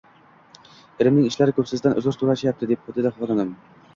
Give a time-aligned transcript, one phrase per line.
[1.03, 3.55] «Erimning ishlari ko‘p, sizdan uzr so‘ryapti»,— dedi xonim.